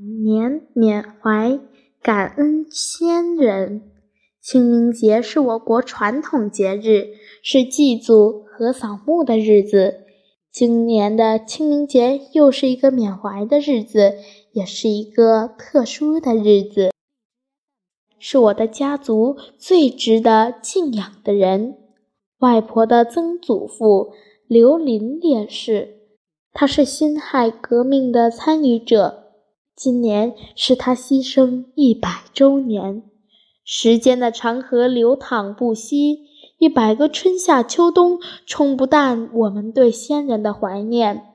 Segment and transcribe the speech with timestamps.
[0.00, 1.58] 年缅怀
[2.00, 3.90] 感恩先人。
[4.40, 7.08] 清明节是我国传统节日，
[7.42, 10.04] 是祭祖和扫墓的日子。
[10.52, 14.14] 今年的清明节又是一个缅怀的日子，
[14.52, 16.92] 也是一个特殊的日子，
[18.20, 21.76] 是我的家族最值得敬仰的人——
[22.38, 24.12] 外婆的曾祖父
[24.46, 25.96] 刘林烈士。
[26.52, 29.27] 他是辛亥革命的参与者，
[29.78, 33.04] 今年是他牺牲一百周年。
[33.64, 36.18] 时间的长河流淌不息，
[36.58, 41.26] 一百个春夏秋冬冲不淡我们对先人的怀念。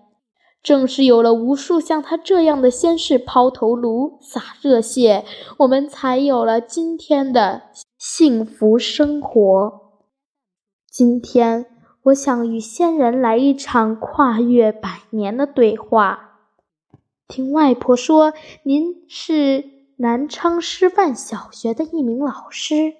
[0.62, 5.24] 正是有了无数像他这样的先士抛头颅、洒热血，
[5.60, 7.62] 我们才有了今天的
[7.98, 9.72] 幸福生活。
[10.92, 11.66] 今天，
[12.04, 16.33] 我想与先人来一场跨越百年的对话。
[17.28, 19.72] 听外婆说，您是。
[19.98, 22.96] 南昌师范小学的一名老师，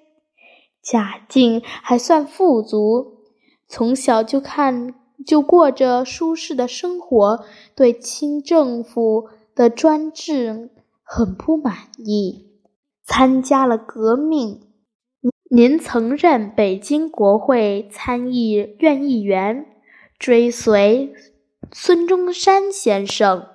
[0.80, 3.24] 家境还算富足，
[3.68, 4.94] 从小就看
[5.26, 7.44] 就过着舒适的生活，
[7.74, 10.70] 对清政府的专制
[11.02, 12.46] 很不满意，
[13.04, 14.60] 参加了革命。
[15.50, 19.66] 您曾任北京国会参议院议员，
[20.18, 21.12] 追随
[21.72, 23.48] 孙中山先生，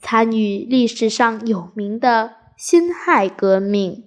[0.00, 2.36] 参与历史上有名的。
[2.58, 4.06] 辛亥革命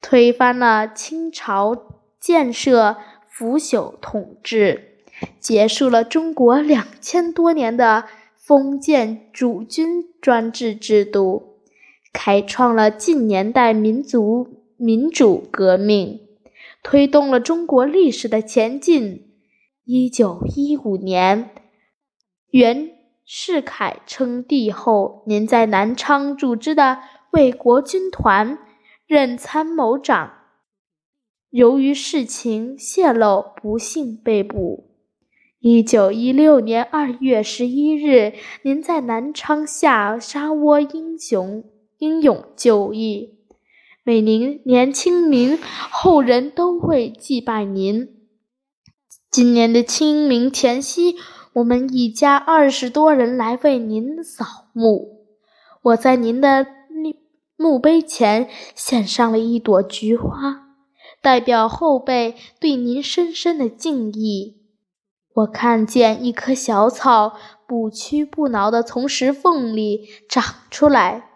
[0.00, 1.76] 推翻了清朝
[2.18, 2.96] 建设
[3.28, 4.96] 腐朽统治，
[5.38, 11.58] 结束了中国两千多年的封建主君专制制度，
[12.14, 16.20] 开创了近年代民族民主革命，
[16.82, 19.34] 推动了中国历史的前进。
[19.84, 21.50] 一九一五年，
[22.52, 22.90] 袁
[23.24, 26.98] 世凯称帝后，您在南昌组织的。
[27.32, 28.58] 为国军团
[29.06, 30.34] 任参谋长，
[31.48, 34.90] 由于事情泄露，不幸被捕。
[35.58, 41.64] 一九一六年二月十一日，您在南昌下沙窝英雄
[41.96, 43.38] 英勇就义。
[44.04, 45.58] 每年清明，
[45.90, 48.08] 后人都会祭拜您。
[49.30, 51.16] 今年的清明前夕，
[51.54, 55.26] 我们一家二十多人来为您扫墓。
[55.82, 56.66] 我在您的。
[57.54, 60.66] 墓碑前献上了一朵菊花，
[61.20, 64.56] 代表后辈对您深深的敬意。
[65.32, 67.36] 我看见一棵小草
[67.68, 71.30] 不屈不挠地从石缝里长出来，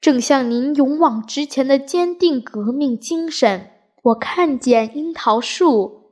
[0.00, 3.70] 正像您勇往直前的坚定革命精神。
[4.02, 6.03] 我看见樱桃树，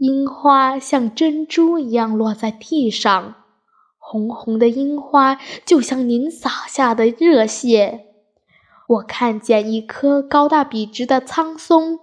[0.00, 3.34] 樱花像珍珠一样落在地上，
[3.98, 8.06] 红红的樱花就像您洒下的热血。
[8.88, 11.98] 我看见一棵高大笔直的苍松，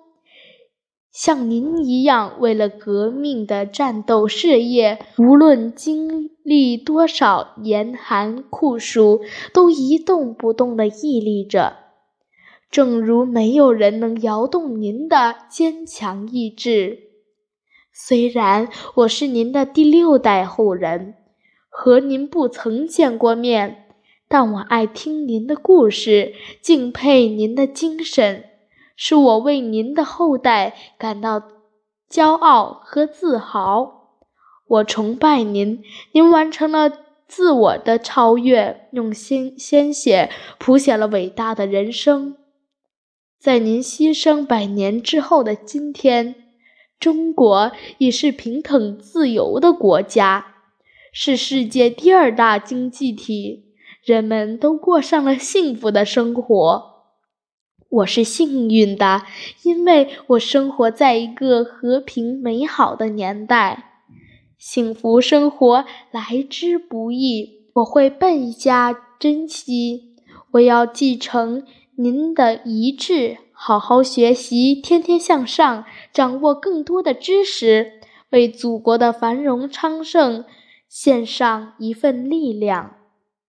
[1.11, 9.21] 像您一样，为了革命的战斗事业，无论经历多少严寒酷暑，
[9.51, 11.77] 都一动不动地屹立着。
[12.69, 17.06] 正如没有人能摇动您的坚强意志。
[17.99, 21.15] 虽然我是您的第六代后人，
[21.67, 23.87] 和您不曾见过面。
[24.27, 28.43] 但我爱听您的故事，敬佩您的精神，
[28.95, 31.41] 是我为您的后代感到
[32.07, 34.11] 骄傲和自豪。
[34.67, 35.81] 我崇拜您，
[36.11, 36.91] 您完成了
[37.27, 40.29] 自我的超越，用鲜鲜血
[40.59, 42.37] 谱写了伟大的人生。
[43.39, 46.35] 在您牺牲百年之后的今天，
[46.99, 50.55] 中国已是平等自由的国家，
[51.11, 53.65] 是世界第二大经济体。
[54.03, 56.93] 人们都过上了幸福的生活，
[57.89, 59.23] 我是幸运的，
[59.63, 64.03] 因为我生活在一个和平美好的年代。
[64.57, 70.15] 幸福生活来之不易，我会倍加珍惜。
[70.51, 71.63] 我要继承
[71.95, 75.83] 您的遗志，好好学习，天天向上，
[76.13, 77.93] 掌握更多的知识，
[78.29, 80.45] 为祖国的繁荣昌盛
[80.87, 82.96] 献上一份力量。